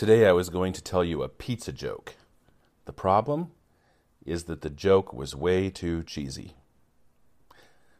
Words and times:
Today 0.00 0.26
I 0.26 0.32
was 0.32 0.48
going 0.48 0.72
to 0.72 0.82
tell 0.82 1.04
you 1.04 1.22
a 1.22 1.28
pizza 1.28 1.72
joke. 1.72 2.14
The 2.86 2.92
problem 2.94 3.50
is 4.24 4.44
that 4.44 4.62
the 4.62 4.70
joke 4.70 5.12
was 5.12 5.36
way 5.36 5.68
too 5.68 6.02
cheesy. 6.04 6.54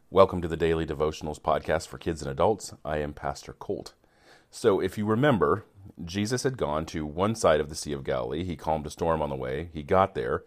Welcome 0.09 0.41
to 0.41 0.49
the 0.49 0.57
Daily 0.57 0.87
Devotionals 0.87 1.39
podcast 1.39 1.89
for 1.89 1.99
kids 1.99 2.23
and 2.23 2.31
adults. 2.31 2.73
I 2.87 3.01
am 3.01 3.13
Pastor 3.13 3.53
Colt. 3.53 3.93
So, 4.51 4.81
if 4.81 4.97
you 4.97 5.05
remember, 5.05 5.67
Jesus 6.03 6.43
had 6.43 6.57
gone 6.57 6.87
to 6.87 7.05
one 7.05 7.35
side 7.35 7.61
of 7.61 7.69
the 7.69 7.75
Sea 7.75 7.93
of 7.93 8.03
Galilee. 8.03 8.45
He 8.45 8.57
calmed 8.57 8.87
a 8.87 8.91
storm 8.91 9.21
on 9.21 9.29
the 9.29 9.37
way. 9.37 9.69
He 9.75 9.83
got 9.83 10.15
there, 10.15 10.43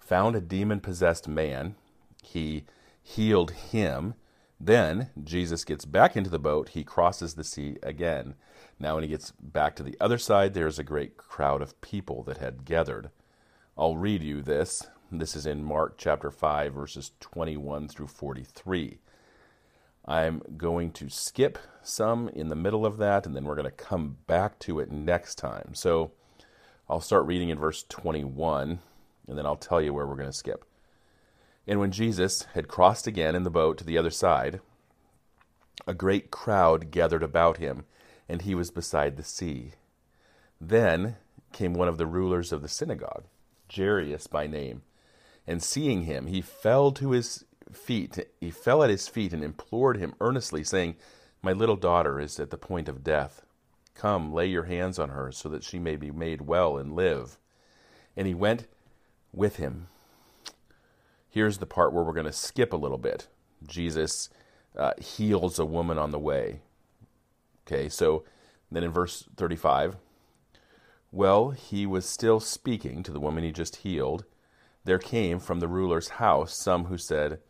found 0.00 0.34
a 0.34 0.40
demon 0.40 0.80
possessed 0.80 1.28
man. 1.28 1.76
He 2.24 2.64
healed 3.00 3.52
him. 3.52 4.14
Then 4.60 5.10
Jesus 5.22 5.64
gets 5.64 5.84
back 5.84 6.16
into 6.16 6.30
the 6.30 6.38
boat. 6.38 6.70
He 6.70 6.82
crosses 6.82 7.34
the 7.34 7.44
sea 7.44 7.76
again. 7.82 8.34
Now, 8.80 8.94
when 8.94 9.04
he 9.04 9.10
gets 9.10 9.32
back 9.40 9.76
to 9.76 9.82
the 9.82 9.96
other 10.00 10.18
side, 10.18 10.54
there's 10.54 10.78
a 10.78 10.84
great 10.84 11.16
crowd 11.16 11.62
of 11.62 11.80
people 11.80 12.22
that 12.24 12.38
had 12.38 12.64
gathered. 12.64 13.10
I'll 13.76 13.96
read 13.96 14.22
you 14.22 14.42
this. 14.42 14.86
This 15.10 15.36
is 15.36 15.46
in 15.46 15.64
Mark 15.64 15.94
chapter 15.96 16.30
5, 16.30 16.74
verses 16.74 17.12
21 17.20 17.88
through 17.88 18.08
43. 18.08 18.98
I'm 20.04 20.42
going 20.56 20.90
to 20.92 21.08
skip 21.08 21.58
some 21.82 22.28
in 22.28 22.48
the 22.48 22.56
middle 22.56 22.84
of 22.84 22.98
that, 22.98 23.26
and 23.26 23.36
then 23.36 23.44
we're 23.44 23.54
going 23.54 23.64
to 23.64 23.70
come 23.70 24.16
back 24.26 24.58
to 24.60 24.80
it 24.80 24.90
next 24.90 25.36
time. 25.36 25.74
So 25.74 26.10
I'll 26.88 27.00
start 27.00 27.26
reading 27.26 27.50
in 27.50 27.58
verse 27.58 27.84
21, 27.88 28.80
and 29.28 29.38
then 29.38 29.46
I'll 29.46 29.56
tell 29.56 29.80
you 29.80 29.94
where 29.94 30.06
we're 30.06 30.16
going 30.16 30.30
to 30.30 30.36
skip. 30.36 30.64
And 31.68 31.78
when 31.78 31.92
Jesus 31.92 32.46
had 32.54 32.66
crossed 32.66 33.06
again 33.06 33.34
in 33.34 33.42
the 33.42 33.50
boat 33.50 33.76
to 33.78 33.84
the 33.84 33.98
other 33.98 34.10
side, 34.10 34.60
a 35.86 35.92
great 35.92 36.30
crowd 36.30 36.90
gathered 36.90 37.22
about 37.22 37.58
him 37.58 37.84
and 38.26 38.40
he 38.40 38.54
was 38.54 38.70
beside 38.70 39.16
the 39.16 39.22
sea. 39.22 39.72
Then 40.58 41.16
came 41.52 41.74
one 41.74 41.88
of 41.88 41.98
the 41.98 42.06
rulers 42.06 42.52
of 42.52 42.62
the 42.62 42.68
synagogue, 42.68 43.24
Jairus 43.74 44.26
by 44.26 44.46
name, 44.46 44.80
and 45.46 45.62
seeing 45.62 46.02
him, 46.02 46.26
he 46.26 46.40
fell 46.40 46.90
to 46.92 47.10
his 47.10 47.44
feet. 47.70 48.18
He 48.40 48.50
fell 48.50 48.82
at 48.82 48.90
his 48.90 49.06
feet 49.06 49.34
and 49.34 49.44
implored 49.44 49.98
him 49.98 50.14
earnestly, 50.20 50.64
saying, 50.64 50.96
My 51.42 51.52
little 51.52 51.76
daughter 51.76 52.18
is 52.18 52.40
at 52.40 52.50
the 52.50 52.58
point 52.58 52.88
of 52.88 53.04
death. 53.04 53.42
Come, 53.94 54.32
lay 54.32 54.46
your 54.46 54.64
hands 54.64 54.98
on 54.98 55.10
her, 55.10 55.32
so 55.32 55.48
that 55.50 55.64
she 55.64 55.78
may 55.78 55.96
be 55.96 56.10
made 56.10 56.42
well 56.42 56.78
and 56.78 56.94
live. 56.94 57.38
And 58.16 58.26
he 58.26 58.34
went 58.34 58.66
with 59.32 59.56
him. 59.56 59.88
Here's 61.30 61.58
the 61.58 61.66
part 61.66 61.92
where 61.92 62.04
we're 62.04 62.12
going 62.12 62.26
to 62.26 62.32
skip 62.32 62.72
a 62.72 62.76
little 62.76 62.98
bit. 62.98 63.28
Jesus 63.66 64.30
uh, 64.76 64.92
heals 64.98 65.58
a 65.58 65.64
woman 65.64 65.98
on 65.98 66.10
the 66.10 66.18
way. 66.18 66.60
Okay, 67.66 67.88
so 67.88 68.24
then 68.70 68.84
in 68.84 68.90
verse 68.90 69.28
35, 69.36 69.96
well, 71.10 71.50
he 71.50 71.86
was 71.86 72.06
still 72.06 72.40
speaking 72.40 73.02
to 73.02 73.12
the 73.12 73.20
woman 73.20 73.44
he 73.44 73.52
just 73.52 73.76
healed. 73.76 74.24
There 74.84 74.98
came 74.98 75.38
from 75.38 75.60
the 75.60 75.68
ruler's 75.68 76.08
house 76.10 76.56
some 76.56 76.86
who 76.86 76.98
said, 76.98 77.40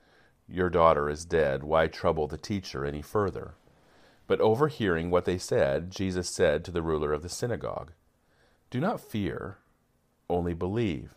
Your 0.48 0.70
daughter 0.70 1.08
is 1.08 1.24
dead. 1.24 1.62
Why 1.62 1.86
trouble 1.86 2.26
the 2.26 2.38
teacher 2.38 2.84
any 2.84 3.02
further? 3.02 3.54
But 4.26 4.40
overhearing 4.40 5.10
what 5.10 5.24
they 5.24 5.38
said, 5.38 5.90
Jesus 5.90 6.28
said 6.28 6.64
to 6.64 6.70
the 6.70 6.82
ruler 6.82 7.12
of 7.12 7.22
the 7.22 7.28
synagogue, 7.28 7.92
Do 8.70 8.80
not 8.80 9.00
fear, 9.00 9.58
only 10.28 10.54
believe. 10.54 11.14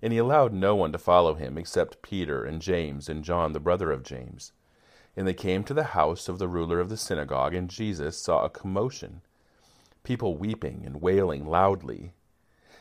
And 0.00 0.12
he 0.12 0.18
allowed 0.18 0.52
no 0.52 0.74
one 0.74 0.92
to 0.92 0.98
follow 0.98 1.34
him 1.34 1.58
except 1.58 2.02
Peter 2.02 2.44
and 2.44 2.62
James 2.62 3.08
and 3.08 3.24
John, 3.24 3.52
the 3.52 3.60
brother 3.60 3.90
of 3.90 4.02
James. 4.02 4.52
And 5.16 5.26
they 5.26 5.34
came 5.34 5.64
to 5.64 5.74
the 5.74 5.84
house 5.84 6.28
of 6.28 6.38
the 6.38 6.48
ruler 6.48 6.80
of 6.80 6.88
the 6.88 6.96
synagogue, 6.96 7.54
and 7.54 7.68
Jesus 7.68 8.16
saw 8.16 8.44
a 8.44 8.50
commotion, 8.50 9.22
people 10.02 10.36
weeping 10.36 10.82
and 10.86 11.02
wailing 11.02 11.46
loudly. 11.46 12.12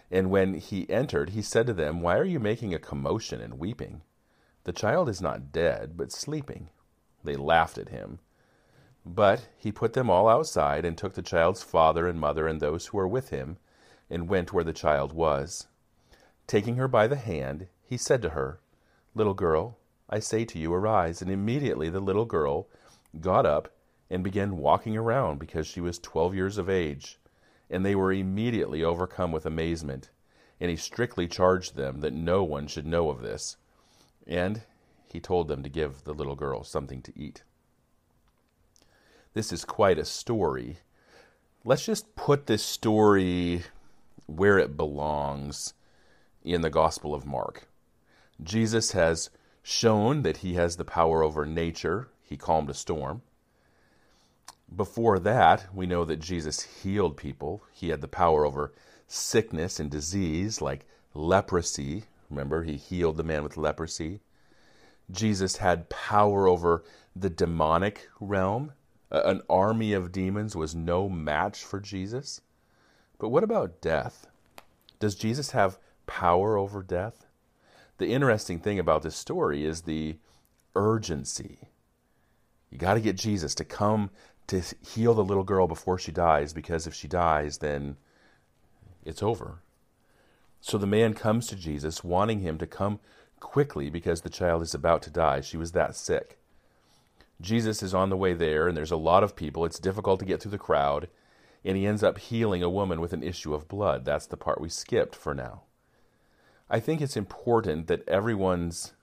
And 0.10 0.30
when 0.30 0.56
he 0.56 0.90
entered, 0.90 1.32
he 1.32 1.42
said 1.42 1.68
to 1.68 1.74
them, 1.74 2.02
Why 2.02 2.18
are 2.18 2.26
you 2.26 2.40
making 2.40 2.74
a 2.74 2.80
commotion 2.80 3.42
and 3.42 3.60
weeping? 3.60 4.02
The 4.64 4.74
child 4.74 5.10
is 5.10 5.22
not 5.22 5.52
dead, 5.52 5.98
but 5.98 6.12
sleeping. 6.12 6.70
They 7.24 7.36
laughed 7.36 7.78
at 7.78 7.90
him. 7.90 8.20
But 9.06 9.48
he 9.58 9.72
put 9.72 9.94
them 9.94 10.10
all 10.10 10.28
outside, 10.28 10.86
and 10.86 10.98
took 10.98 11.14
the 11.14 11.22
child's 11.22 11.64
father 11.64 12.08
and 12.08 12.20
mother 12.20 12.48
and 12.48 12.60
those 12.60 12.88
who 12.88 12.98
were 12.98 13.08
with 13.08 13.30
him, 13.30 13.58
and 14.10 14.30
went 14.30 14.54
where 14.54 14.64
the 14.64 14.74
child 14.74 15.14
was. 15.14 15.68
Taking 16.52 16.76
her 16.76 16.90
by 16.90 17.08
the 17.08 17.16
hand, 17.16 17.68
he 17.82 17.96
said 17.96 18.22
to 18.24 18.32
her, 18.32 18.60
Little 19.16 19.34
girl, 19.34 19.78
I 20.10 20.20
say 20.20 20.44
to 20.44 20.60
you, 20.60 20.74
arise. 20.74 21.22
And 21.22 21.32
immediately 21.32 21.90
the 21.90 22.02
little 22.02 22.26
girl 22.26 22.68
got 23.22 23.46
up 23.46 23.74
and 24.10 24.22
began 24.22 24.58
walking 24.58 24.98
around 24.98 25.40
because 25.40 25.66
she 25.66 25.80
was 25.80 25.98
twelve 25.98 26.36
years 26.36 26.58
of 26.58 26.70
age. 26.70 27.18
And 27.70 27.86
they 27.86 27.96
were 27.96 28.12
immediately 28.12 28.84
overcome 28.84 29.32
with 29.32 29.46
amazement. 29.46 30.10
And 30.60 30.70
he 30.70 30.76
strictly 30.76 31.26
charged 31.26 31.78
them 31.78 32.02
that 32.02 32.12
no 32.12 32.44
one 32.44 32.68
should 32.68 32.86
know 32.86 33.10
of 33.10 33.22
this. 33.22 33.56
And 34.28 34.64
he 35.06 35.22
told 35.22 35.48
them 35.48 35.64
to 35.64 35.70
give 35.70 36.04
the 36.04 36.14
little 36.14 36.36
girl 36.36 36.66
something 36.66 37.02
to 37.04 37.18
eat. 37.18 37.44
This 39.34 39.54
is 39.54 39.64
quite 39.64 39.98
a 39.98 40.04
story. 40.04 40.80
Let's 41.64 41.86
just 41.86 42.14
put 42.18 42.48
this 42.48 42.66
story 42.66 43.64
where 44.26 44.60
it 44.60 44.76
belongs 44.76 45.76
in 46.44 46.62
the 46.62 46.70
Gospel 46.70 47.14
of 47.14 47.26
Mark. 47.26 47.68
Jesus 48.44 48.92
has 48.94 49.30
shown 49.64 50.24
that 50.24 50.38
he 50.38 50.56
has 50.56 50.78
the 50.78 50.86
power 50.86 51.24
over 51.24 51.46
nature. 51.46 52.10
He 52.24 52.38
calmed 52.38 52.70
a 52.70 52.74
storm. 52.74 53.22
Before 54.76 55.20
that, 55.20 55.68
we 55.74 55.86
know 55.86 56.06
that 56.06 56.20
Jesus 56.20 56.62
healed 56.62 57.18
people. 57.18 57.64
He 57.74 57.90
had 57.90 58.02
the 58.02 58.08
power 58.08 58.46
over 58.46 58.74
sickness 59.08 59.80
and 59.80 59.92
disease, 59.92 60.62
like 60.62 60.86
leprosy. 61.14 62.06
Remember, 62.30 62.64
he 62.64 62.78
healed 62.78 63.18
the 63.18 63.24
man 63.24 63.44
with 63.44 63.58
leprosy. 63.58 64.22
Jesus 65.12 65.58
had 65.58 65.90
power 65.90 66.48
over 66.48 66.84
the 67.16 67.30
demonic 67.30 68.08
realm. 68.22 68.72
An 69.12 69.42
army 69.50 69.92
of 69.92 70.14
demons 70.14 70.56
was 70.56 70.74
no 70.74 71.10
match 71.10 71.64
for 71.66 71.82
Jesus. 71.82 72.40
But 73.20 73.30
what 73.30 73.44
about 73.44 73.82
death? 73.82 74.28
Does 75.00 75.16
Jesus 75.16 75.52
have 75.52 75.78
power 76.20 76.58
over 76.58 76.84
death? 76.84 77.26
the 78.02 78.12
interesting 78.12 78.58
thing 78.58 78.80
about 78.80 79.04
this 79.04 79.16
story 79.16 79.64
is 79.64 79.84
the 79.84 80.18
urgency. 80.76 81.60
You 82.72 82.80
got 82.80 82.96
to 82.96 83.00
get 83.00 83.16
Jesus 83.16 83.54
to 83.54 83.64
come 83.64 84.10
to 84.48 84.60
heal 84.84 85.14
the 85.14 85.24
little 85.24 85.44
girl 85.44 85.68
before 85.68 86.00
she 86.00 86.12
dies, 86.12 86.52
because 86.52 86.88
if 86.88 86.96
she 86.96 87.08
dies, 87.08 87.60
then 87.60 87.98
it's 89.06 89.22
over. 89.22 89.60
So 90.62 90.80
the 90.80 90.88
man 90.88 91.14
comes 91.14 91.46
to 91.48 91.56
Jesus, 91.56 92.04
wanting 92.04 92.40
him 92.40 92.58
to 92.58 92.66
come 92.66 93.00
quickly 93.40 93.92
because 93.92 94.22
the 94.22 94.30
child 94.32 94.64
is 94.64 94.74
about 94.74 95.04
to 95.04 95.12
die. 95.12 95.42
She 95.42 95.56
was 95.58 95.74
that 95.74 95.96
sick. 95.96 96.40
Jesus 97.40 97.84
is 97.84 97.94
on 97.94 98.10
the 98.10 98.18
way 98.18 98.34
there, 98.34 98.68
and 98.68 98.76
there's 98.76 98.90
a 98.90 98.98
lot 98.98 99.24
of 99.24 99.36
people. 99.36 99.64
It's 99.64 99.78
difficult 99.78 100.20
to 100.22 100.26
get 100.26 100.42
through 100.42 100.52
the 100.52 100.58
crowd, 100.58 101.08
and 101.64 101.78
he 101.78 101.86
ends 101.86 102.02
up 102.02 102.18
healing 102.18 102.64
a 102.64 102.70
woman 102.70 103.00
with 103.00 103.14
an 103.14 103.22
issue 103.22 103.54
of 103.54 103.68
blood. 103.68 104.06
That's 104.06 104.26
the 104.26 104.38
part 104.38 104.60
we 104.60 104.70
skipped 104.70 105.16
for 105.16 105.36
now. 105.36 105.66
I 106.74 106.80
think 106.80 107.02
it's 107.02 107.18
important 107.18 107.88
that 107.88 108.08
everyone's 108.08 108.94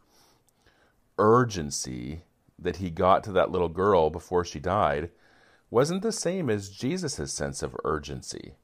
urgency 1.19 2.23
that 2.59 2.77
he 2.77 2.89
got 2.89 3.23
to 3.25 3.33
that 3.33 3.51
little 3.51 3.69
girl 3.69 4.09
before 4.09 4.43
she 4.43 4.59
died 4.59 5.11
wasn't 5.71 6.01
the 6.01 6.11
same 6.11 6.49
as 6.49 6.71
Jesus' 6.71 7.31
sense 7.31 7.63
of 7.63 7.77
urgency. 7.85 8.55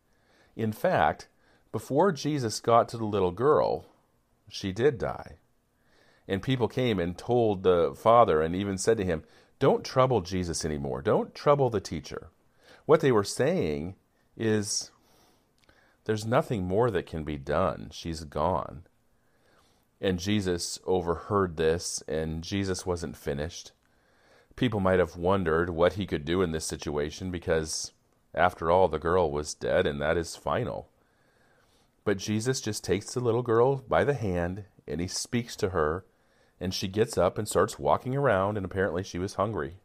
In 0.56 0.72
fact, 0.72 1.28
before 1.70 2.12
Jesus 2.12 2.60
got 2.60 2.88
to 2.88 2.97
the 2.97 3.04
little 3.04 3.31
girl, 3.31 3.84
she 4.48 4.72
did 4.72 4.97
die. 4.97 5.34
And 6.26 6.42
people 6.42 6.66
came 6.66 6.98
and 6.98 7.19
told 7.19 7.62
the 7.62 7.94
father 7.94 8.41
and 8.41 8.56
even 8.56 8.78
said 8.78 8.97
to 8.97 9.04
him, 9.04 9.22
Don't 9.59 9.84
trouble 9.84 10.22
Jesus 10.22 10.65
anymore. 10.65 11.03
Don't 11.03 11.34
trouble 11.34 11.69
the 11.69 11.78
teacher. 11.78 12.28
What 12.86 13.00
they 13.00 13.12
were 13.12 13.22
saying 13.22 13.97
is, 14.34 14.92
There's 16.06 16.25
nothing 16.25 16.65
more 16.65 16.91
that 16.91 17.04
can 17.04 17.22
be 17.22 17.36
done. 17.36 17.91
She's 17.92 18.24
gone. 18.24 18.84
And 20.04 20.18
Jesus 20.18 20.78
overheard 20.84 21.56
this, 21.56 22.03
and 22.06 22.45
Jesus 22.45 22.84
wasn't 22.84 23.16
finished. 23.16 23.72
People 24.54 24.78
might 24.78 24.98
have 24.98 25.16
wondered 25.16 25.71
what 25.71 25.95
he 25.95 26.04
could 26.04 26.27
do 26.27 26.42
in 26.42 26.53
this 26.53 26.66
situation 26.66 27.30
because, 27.30 27.91
after 28.34 28.71
all, 28.71 28.86
the 28.86 28.98
girl 28.98 29.30
was 29.30 29.54
dead, 29.54 29.86
and 29.86 30.03
that 30.03 30.18
is 30.18 30.36
final. 30.36 30.91
But 32.04 32.18
Jesus 32.18 32.60
just 32.60 32.84
takes 32.84 33.15
the 33.15 33.21
little 33.21 33.41
girl 33.41 33.77
by 33.77 34.04
the 34.04 34.12
hand 34.12 34.65
and 34.86 35.01
he 35.01 35.09
speaks 35.09 35.56
to 35.56 35.71
her, 35.71 36.04
and 36.60 36.74
she 36.74 36.86
gets 36.86 37.16
up 37.16 37.39
and 37.39 37.48
starts 37.48 37.78
walking 37.78 38.15
around, 38.15 38.59
and 38.59 38.66
apparently 38.66 39.04
she 39.04 39.18
was 39.18 39.36
hungry. 39.36 39.77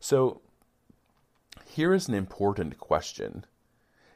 So, 0.00 0.40
here 1.66 1.92
is 1.92 2.08
an 2.08 2.14
important 2.14 2.78
question, 2.78 3.44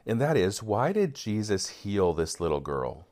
and 0.07 0.23
that 0.23 0.39
is 0.39 0.63
why 0.63 0.93
did 0.93 1.15
Jesus 1.15 1.69
heal 1.69 2.15
this 2.15 2.41
little 2.41 2.61
girl? 2.61 3.07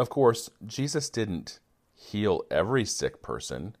Of 0.00 0.08
course, 0.08 0.48
Jesus 0.64 1.10
didn't 1.10 1.60
heal 1.92 2.46
every 2.50 2.86
sick 2.86 3.20
person. 3.20 3.76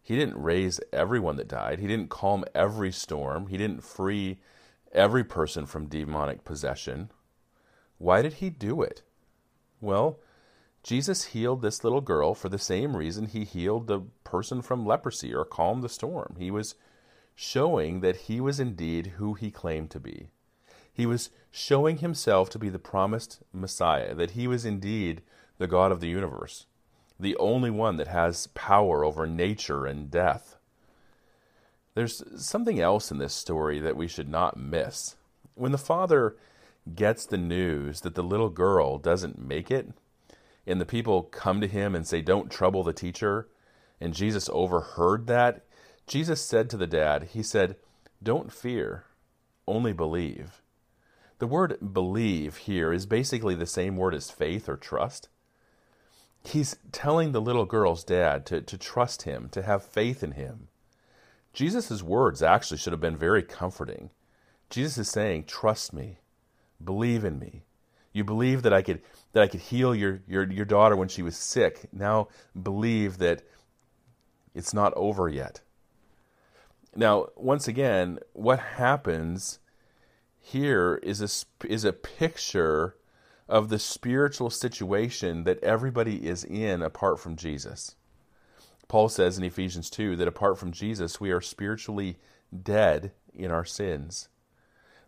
He 0.00 0.14
didn't 0.14 0.40
raise 0.40 0.78
everyone 0.92 1.34
that 1.38 1.48
died. 1.48 1.80
He 1.80 1.88
didn't 1.88 2.08
calm 2.08 2.44
every 2.54 2.92
storm. 2.92 3.48
He 3.48 3.56
didn't 3.56 3.82
free 3.82 4.38
every 4.92 5.24
person 5.24 5.66
from 5.66 5.88
demonic 5.88 6.44
possession. 6.44 7.10
Why 7.98 8.22
did 8.22 8.34
he 8.34 8.48
do 8.48 8.80
it? 8.80 9.02
Well, 9.80 10.20
Jesus 10.84 11.24
healed 11.24 11.62
this 11.62 11.82
little 11.82 12.00
girl 12.00 12.36
for 12.36 12.48
the 12.48 12.60
same 12.60 12.96
reason 12.96 13.26
he 13.26 13.42
healed 13.42 13.88
the 13.88 14.02
person 14.22 14.62
from 14.62 14.86
leprosy 14.86 15.34
or 15.34 15.44
calmed 15.44 15.82
the 15.82 15.88
storm. 15.88 16.36
He 16.38 16.52
was 16.52 16.76
showing 17.34 18.02
that 18.02 18.28
he 18.28 18.40
was 18.40 18.60
indeed 18.60 19.14
who 19.16 19.34
he 19.34 19.50
claimed 19.50 19.90
to 19.90 19.98
be. 19.98 20.28
He 20.92 21.06
was 21.06 21.30
showing 21.50 21.98
himself 21.98 22.50
to 22.50 22.58
be 22.60 22.68
the 22.68 22.78
promised 22.78 23.42
Messiah, 23.52 24.14
that 24.14 24.30
he 24.30 24.46
was 24.46 24.64
indeed 24.64 25.22
the 25.58 25.66
God 25.66 25.92
of 25.92 26.00
the 26.00 26.08
universe, 26.08 26.66
the 27.18 27.36
only 27.36 27.70
one 27.70 27.96
that 27.96 28.08
has 28.08 28.48
power 28.48 29.04
over 29.04 29.26
nature 29.26 29.86
and 29.86 30.10
death. 30.10 30.56
There's 31.94 32.22
something 32.36 32.78
else 32.78 33.10
in 33.10 33.18
this 33.18 33.34
story 33.34 33.80
that 33.80 33.96
we 33.96 34.06
should 34.06 34.28
not 34.28 34.58
miss. 34.58 35.16
When 35.54 35.72
the 35.72 35.78
father 35.78 36.36
gets 36.94 37.24
the 37.24 37.38
news 37.38 38.02
that 38.02 38.14
the 38.14 38.22
little 38.22 38.50
girl 38.50 38.98
doesn't 38.98 39.38
make 39.38 39.70
it, 39.70 39.90
and 40.66 40.80
the 40.80 40.86
people 40.86 41.22
come 41.22 41.60
to 41.60 41.66
him 41.66 41.94
and 41.94 42.06
say, 42.06 42.20
Don't 42.20 42.50
trouble 42.50 42.82
the 42.82 42.92
teacher, 42.92 43.48
and 44.00 44.12
Jesus 44.12 44.50
overheard 44.52 45.26
that, 45.26 45.64
Jesus 46.06 46.40
said 46.40 46.68
to 46.70 46.76
the 46.76 46.86
dad, 46.86 47.30
He 47.32 47.42
said, 47.42 47.76
Don't 48.22 48.52
fear, 48.52 49.04
only 49.66 49.92
believe. 49.92 50.60
The 51.38 51.46
word 51.46 51.78
believe 51.92 52.56
here 52.56 52.92
is 52.92 53.06
basically 53.06 53.54
the 53.54 53.66
same 53.66 53.96
word 53.96 54.14
as 54.14 54.30
faith 54.30 54.68
or 54.68 54.76
trust. 54.76 55.28
He's 56.46 56.76
telling 56.92 57.32
the 57.32 57.40
little 57.40 57.64
girl's 57.64 58.04
dad 58.04 58.46
to, 58.46 58.60
to 58.60 58.78
trust 58.78 59.22
him, 59.22 59.48
to 59.50 59.62
have 59.62 59.84
faith 59.84 60.22
in 60.22 60.32
him. 60.32 60.68
Jesus' 61.52 62.02
words 62.02 62.42
actually 62.42 62.78
should 62.78 62.92
have 62.92 63.00
been 63.00 63.16
very 63.16 63.42
comforting. 63.42 64.10
Jesus 64.70 64.98
is 64.98 65.10
saying, 65.10 65.44
Trust 65.44 65.92
me, 65.92 66.18
believe 66.82 67.24
in 67.24 67.38
me. 67.38 67.64
You 68.12 68.24
believe 68.24 68.62
that 68.62 68.72
I 68.72 68.82
could 68.82 69.02
that 69.32 69.42
I 69.42 69.48
could 69.48 69.60
heal 69.60 69.94
your, 69.94 70.20
your, 70.26 70.50
your 70.50 70.64
daughter 70.64 70.96
when 70.96 71.08
she 71.08 71.22
was 71.22 71.36
sick. 71.36 71.88
Now 71.92 72.28
believe 72.60 73.18
that 73.18 73.42
it's 74.54 74.72
not 74.72 74.94
over 74.94 75.28
yet. 75.28 75.60
Now, 76.94 77.26
once 77.36 77.68
again, 77.68 78.18
what 78.32 78.58
happens 78.58 79.58
here 80.38 80.98
is 81.02 81.20
a, 81.20 81.66
is 81.66 81.84
a 81.84 81.92
picture 81.92 82.96
of 83.48 83.68
the 83.68 83.78
spiritual 83.78 84.50
situation 84.50 85.44
that 85.44 85.62
everybody 85.62 86.26
is 86.26 86.44
in 86.44 86.82
apart 86.82 87.20
from 87.20 87.36
Jesus. 87.36 87.94
Paul 88.88 89.08
says 89.08 89.38
in 89.38 89.44
Ephesians 89.44 89.90
2 89.90 90.16
that 90.16 90.28
apart 90.28 90.58
from 90.58 90.72
Jesus, 90.72 91.20
we 91.20 91.30
are 91.30 91.40
spiritually 91.40 92.18
dead 92.62 93.12
in 93.34 93.50
our 93.50 93.64
sins. 93.64 94.28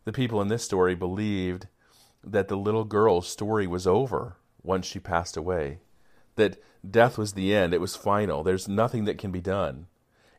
The 0.05 0.13
people 0.13 0.41
in 0.41 0.49
this 0.49 0.65
story 0.65 0.95
believed 0.95 1.67
that 2.25 2.49
the 2.49 2.57
little 2.57 2.85
girl's 2.85 3.29
story 3.29 3.67
was 3.67 3.87
over 3.87 4.37
once 4.63 4.87
she 4.87 4.99
passed 4.99 5.37
away, 5.37 5.79
that 6.37 6.61
death 6.89 7.19
was 7.19 7.33
the 7.33 7.55
end, 7.55 7.73
it 7.73 7.81
was 7.81 7.97
final, 7.97 8.43
there's 8.43 8.69
nothing 8.69 9.05
that 9.05 9.19
can 9.19 9.31
be 9.31 9.41
done, 9.41 9.87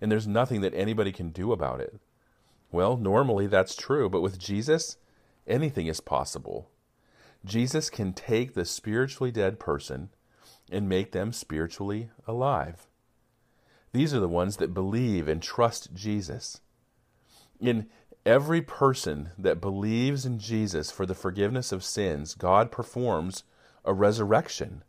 and 0.01 0.11
there's 0.11 0.27
nothing 0.27 0.61
that 0.61 0.73
anybody 0.73 1.11
can 1.11 1.29
do 1.29 1.51
about 1.51 1.79
it. 1.79 1.99
Well, 2.71 2.97
normally 2.97 3.47
that's 3.47 3.75
true, 3.75 4.09
but 4.09 4.21
with 4.21 4.37
Jesus, 4.37 4.97
anything 5.47 5.87
is 5.87 6.01
possible. 6.01 6.69
Jesus 7.45 7.89
can 7.89 8.13
take 8.13 8.53
the 8.53 8.65
spiritually 8.65 9.31
dead 9.31 9.59
person 9.59 10.09
and 10.71 10.89
make 10.89 11.11
them 11.11 11.31
spiritually 11.31 12.09
alive. 12.27 12.87
These 13.91 14.13
are 14.13 14.19
the 14.19 14.27
ones 14.27 14.57
that 14.57 14.73
believe 14.73 15.27
and 15.27 15.41
trust 15.41 15.93
Jesus. 15.93 16.61
In 17.59 17.87
every 18.25 18.61
person 18.61 19.31
that 19.37 19.61
believes 19.61 20.25
in 20.25 20.37
Jesus 20.39 20.91
for 20.91 21.05
the 21.05 21.15
forgiveness 21.15 21.71
of 21.71 21.83
sins, 21.83 22.35
God 22.35 22.71
performs 22.71 23.43
a 23.83 23.93
resurrection. 23.93 24.83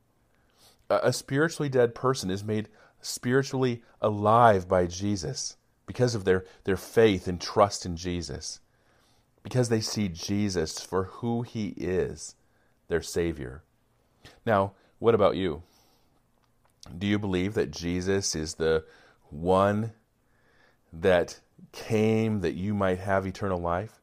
A 0.90 1.12
spiritually 1.12 1.68
dead 1.68 1.94
person 1.94 2.30
is 2.30 2.44
made 2.44 2.68
spiritually 3.00 3.82
alive 4.00 4.68
by 4.68 4.86
Jesus 4.86 5.56
because 5.86 6.14
of 6.14 6.24
their, 6.24 6.44
their 6.64 6.76
faith 6.76 7.26
and 7.26 7.40
trust 7.40 7.86
in 7.86 7.96
Jesus, 7.96 8.60
because 9.42 9.68
they 9.68 9.80
see 9.80 10.08
Jesus 10.08 10.80
for 10.80 11.04
who 11.04 11.42
he 11.42 11.68
is, 11.76 12.34
their 12.90 13.00
Savior. 13.00 13.62
Now, 14.44 14.72
what 14.98 15.14
about 15.14 15.36
you? 15.36 15.62
Do 16.96 17.06
you 17.06 17.18
believe 17.18 17.54
that 17.54 17.70
Jesus 17.70 18.34
is 18.34 18.54
the 18.54 18.84
one 19.30 19.92
that 20.92 21.40
came 21.72 22.40
that 22.40 22.54
you 22.54 22.74
might 22.74 22.98
have 22.98 23.26
eternal 23.26 23.60
life? 23.60 24.00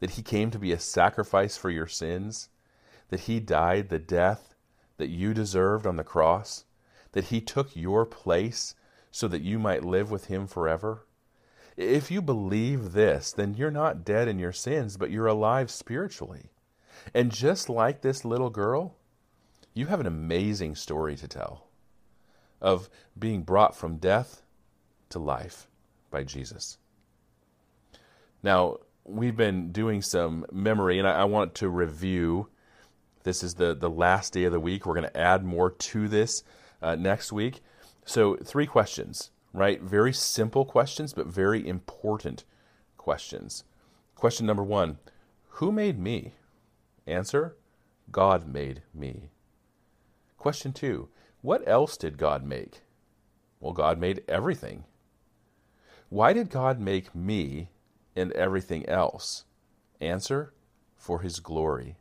That 0.00 0.10
he 0.10 0.22
came 0.22 0.50
to 0.50 0.58
be 0.58 0.70
a 0.70 0.78
sacrifice 0.78 1.56
for 1.56 1.70
your 1.70 1.86
sins? 1.86 2.48
That 3.08 3.20
he 3.20 3.40
died 3.40 3.88
the 3.88 3.98
death 3.98 4.54
that 4.98 5.08
you 5.08 5.34
deserved 5.34 5.86
on 5.86 5.96
the 5.96 6.04
cross? 6.04 6.64
That 7.12 7.24
he 7.24 7.40
took 7.40 7.74
your 7.74 8.04
place 8.04 8.74
so 9.10 9.26
that 9.28 9.42
you 9.42 9.58
might 9.58 9.84
live 9.84 10.10
with 10.10 10.26
him 10.26 10.46
forever? 10.46 11.06
If 11.76 12.10
you 12.10 12.20
believe 12.22 12.92
this, 12.92 13.32
then 13.32 13.54
you're 13.54 13.70
not 13.70 14.04
dead 14.04 14.28
in 14.28 14.38
your 14.38 14.52
sins, 14.52 14.96
but 14.96 15.10
you're 15.10 15.26
alive 15.26 15.70
spiritually. 15.70 16.50
And 17.14 17.32
just 17.32 17.68
like 17.68 18.00
this 18.00 18.24
little 18.24 18.50
girl, 18.50 18.96
you 19.74 19.86
have 19.86 20.00
an 20.00 20.06
amazing 20.06 20.74
story 20.74 21.16
to 21.16 21.28
tell 21.28 21.68
of 22.60 22.88
being 23.18 23.42
brought 23.42 23.76
from 23.76 23.98
death 23.98 24.42
to 25.10 25.18
life 25.18 25.68
by 26.10 26.24
Jesus. 26.24 26.78
Now, 28.42 28.78
we've 29.04 29.36
been 29.36 29.72
doing 29.72 30.02
some 30.02 30.46
memory, 30.50 30.98
and 30.98 31.06
I, 31.06 31.20
I 31.20 31.24
want 31.24 31.54
to 31.56 31.68
review. 31.68 32.48
This 33.24 33.42
is 33.42 33.54
the, 33.54 33.74
the 33.74 33.90
last 33.90 34.32
day 34.32 34.44
of 34.44 34.52
the 34.52 34.60
week. 34.60 34.86
We're 34.86 34.94
going 34.94 35.10
to 35.10 35.16
add 35.16 35.44
more 35.44 35.70
to 35.70 36.08
this 36.08 36.42
uh, 36.80 36.96
next 36.96 37.32
week. 37.32 37.60
So, 38.04 38.36
three 38.36 38.66
questions 38.66 39.30
right? 39.56 39.80
Very 39.80 40.12
simple 40.12 40.64
questions, 40.64 41.12
but 41.14 41.26
very 41.26 41.66
important 41.66 42.44
questions. 42.96 43.64
Question 44.14 44.46
number 44.46 44.62
one 44.62 44.98
Who 45.48 45.72
made 45.72 45.98
me? 45.98 46.34
Answer 47.06 47.56
God 48.10 48.46
made 48.46 48.82
me. 48.94 49.30
Question 50.38 50.72
two 50.72 51.08
What 51.40 51.66
else 51.66 51.96
did 51.96 52.18
God 52.18 52.44
make? 52.44 52.82
Well, 53.60 53.72
God 53.72 53.98
made 53.98 54.22
everything. 54.28 54.84
Why 56.08 56.32
did 56.32 56.50
God 56.50 56.78
make 56.78 57.14
me 57.14 57.70
and 58.14 58.32
everything 58.32 58.88
else? 58.88 59.44
Answer 60.00 60.52
For 60.96 61.20
His 61.20 61.40
glory. 61.40 61.96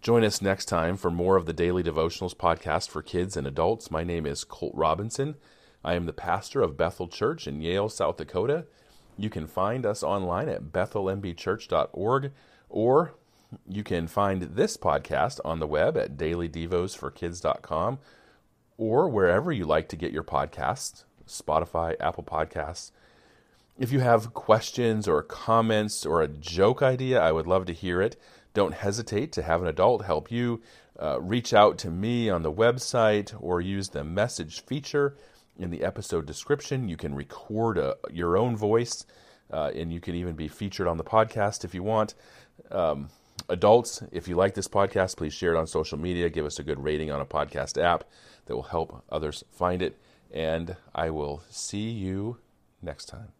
Join 0.00 0.24
us 0.24 0.40
next 0.40 0.64
time 0.64 0.96
for 0.96 1.10
more 1.10 1.36
of 1.36 1.44
the 1.44 1.52
Daily 1.52 1.82
Devotionals 1.82 2.34
podcast 2.34 2.88
for 2.88 3.02
kids 3.02 3.36
and 3.36 3.46
adults. 3.46 3.90
My 3.90 4.02
name 4.02 4.24
is 4.24 4.44
Colt 4.44 4.72
Robinson. 4.74 5.36
I 5.84 5.94
am 5.94 6.06
the 6.06 6.12
pastor 6.12 6.62
of 6.62 6.76
Bethel 6.76 7.08
Church 7.08 7.46
in 7.46 7.60
Yale, 7.60 7.88
South 7.90 8.16
Dakota. 8.16 8.66
You 9.18 9.28
can 9.28 9.46
find 9.46 9.84
us 9.84 10.02
online 10.02 10.48
at 10.48 10.72
bethelmbchurch.org 10.72 12.32
or 12.70 13.14
you 13.68 13.82
can 13.82 14.06
find 14.06 14.42
this 14.42 14.76
podcast 14.76 15.40
on 15.44 15.58
the 15.58 15.66
web 15.66 15.96
at 15.96 16.16
dailydevosforkids.com 16.16 17.98
or 18.76 19.08
wherever 19.08 19.52
you 19.52 19.64
like 19.64 19.88
to 19.88 19.96
get 19.96 20.12
your 20.12 20.22
podcasts, 20.22 21.04
Spotify, 21.26 21.96
Apple 22.00 22.24
Podcasts. 22.24 22.92
If 23.78 23.92
you 23.92 24.00
have 24.00 24.34
questions 24.34 25.08
or 25.08 25.22
comments 25.22 26.04
or 26.04 26.22
a 26.22 26.28
joke 26.28 26.82
idea, 26.82 27.20
I 27.20 27.32
would 27.32 27.46
love 27.46 27.66
to 27.66 27.72
hear 27.72 28.00
it. 28.02 28.16
Don't 28.52 28.74
hesitate 28.74 29.32
to 29.32 29.42
have 29.42 29.62
an 29.62 29.68
adult 29.68 30.04
help 30.04 30.30
you. 30.30 30.60
Uh, 30.98 31.20
reach 31.20 31.54
out 31.54 31.78
to 31.78 31.90
me 31.90 32.28
on 32.28 32.42
the 32.42 32.52
website 32.52 33.34
or 33.40 33.60
use 33.60 33.88
the 33.88 34.04
message 34.04 34.64
feature 34.64 35.16
in 35.58 35.70
the 35.70 35.82
episode 35.82 36.26
description. 36.26 36.88
You 36.88 36.96
can 36.96 37.14
record 37.14 37.78
a, 37.78 37.96
your 38.10 38.36
own 38.36 38.56
voice, 38.56 39.06
uh, 39.50 39.70
and 39.74 39.92
you 39.92 40.00
can 40.00 40.14
even 40.14 40.34
be 40.34 40.48
featured 40.48 40.86
on 40.86 40.96
the 40.96 41.04
podcast 41.04 41.64
if 41.64 41.74
you 41.74 41.82
want. 41.82 42.14
Um, 42.70 43.08
adults, 43.50 44.02
if 44.12 44.28
you 44.28 44.36
like 44.36 44.54
this 44.54 44.68
podcast, 44.68 45.16
please 45.16 45.34
share 45.34 45.54
it 45.54 45.58
on 45.58 45.66
social 45.66 45.98
media. 45.98 46.30
Give 46.30 46.46
us 46.46 46.58
a 46.58 46.62
good 46.62 46.82
rating 46.82 47.10
on 47.10 47.20
a 47.20 47.26
podcast 47.26 47.82
app 47.82 48.04
that 48.46 48.54
will 48.54 48.62
help 48.62 49.04
others 49.10 49.44
find 49.50 49.82
it. 49.82 49.98
And 50.32 50.76
I 50.94 51.10
will 51.10 51.42
see 51.50 51.90
you 51.90 52.38
next 52.82 53.06
time. 53.06 53.32